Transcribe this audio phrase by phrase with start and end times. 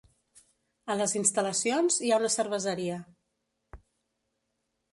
[0.93, 2.99] A les instal·lacions hi ha una cerveseria.